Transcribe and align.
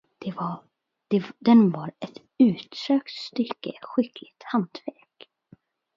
Den 1.47 1.71
var 1.71 1.91
ett 1.99 2.17
utsökt 2.37 3.11
stycke 3.11 3.71
skickligt 3.81 4.43
hantverk. 4.43 5.29